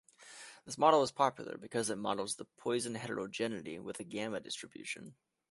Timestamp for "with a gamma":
3.77-4.39